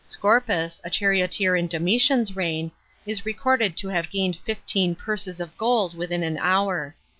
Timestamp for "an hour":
6.23-6.95